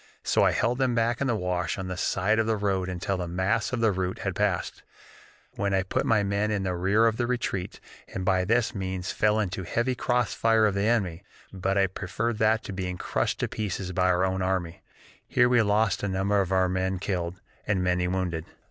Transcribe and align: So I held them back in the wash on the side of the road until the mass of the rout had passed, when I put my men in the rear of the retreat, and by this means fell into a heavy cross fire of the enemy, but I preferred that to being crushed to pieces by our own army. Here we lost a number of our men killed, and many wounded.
So 0.23 0.43
I 0.43 0.51
held 0.51 0.79
them 0.79 0.95
back 0.95 1.21
in 1.21 1.27
the 1.27 1.35
wash 1.35 1.77
on 1.77 1.87
the 1.87 1.95
side 1.95 2.39
of 2.39 2.47
the 2.47 2.57
road 2.57 2.89
until 2.89 3.17
the 3.17 3.27
mass 3.27 3.71
of 3.71 3.81
the 3.81 3.91
rout 3.91 4.17
had 4.17 4.33
passed, 4.35 4.81
when 5.51 5.75
I 5.75 5.83
put 5.83 6.07
my 6.07 6.23
men 6.23 6.49
in 6.49 6.63
the 6.63 6.73
rear 6.75 7.05
of 7.05 7.17
the 7.17 7.27
retreat, 7.27 7.79
and 8.07 8.25
by 8.25 8.43
this 8.43 8.73
means 8.73 9.11
fell 9.11 9.39
into 9.39 9.61
a 9.61 9.65
heavy 9.65 9.93
cross 9.93 10.33
fire 10.33 10.65
of 10.65 10.73
the 10.73 10.85
enemy, 10.87 11.21
but 11.53 11.77
I 11.77 11.85
preferred 11.85 12.39
that 12.39 12.63
to 12.63 12.73
being 12.73 12.97
crushed 12.97 13.41
to 13.41 13.47
pieces 13.47 13.91
by 13.91 14.07
our 14.09 14.25
own 14.25 14.41
army. 14.41 14.81
Here 15.27 15.47
we 15.47 15.61
lost 15.61 16.01
a 16.01 16.07
number 16.07 16.41
of 16.41 16.51
our 16.51 16.67
men 16.67 16.97
killed, 16.97 17.39
and 17.67 17.83
many 17.83 18.07
wounded. 18.07 18.45